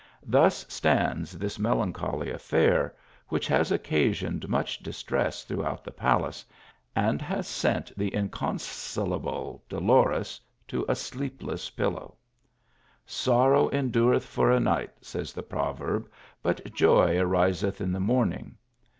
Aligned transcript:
Thus 0.25 0.65
stands 0.67 1.33
this 1.33 1.59
melancholy 1.59 2.31
affair, 2.31 2.95
which 3.27 3.45
has 3.45 3.71
oc 3.71 3.83
casioned 3.83 4.47
much 4.47 4.79
distress 4.79 5.43
throughout 5.43 5.83
the 5.83 5.91
palace, 5.91 6.43
and 6.95 7.21
has 7.21 7.47
sent 7.47 7.95
the 7.95 8.07
inconsolable 8.07 9.63
Dolores 9.69 10.41
to 10.69 10.83
a 10.89 10.95
sleepless 10.95 11.69
pil 11.69 11.91
low. 11.91 12.15
"Sorrow 13.05 13.69
endureth 13.69 14.25
for 14.25 14.49
a 14.49 14.59
night," 14.59 14.93
says 15.05 15.33
the 15.33 15.43
proveib, 15.43 16.07
"but 16.41 16.65
jov 16.73 17.07
ariscth 17.13 17.79
in 17.79 17.91
the 17.91 17.99
morning." 17.99 18.57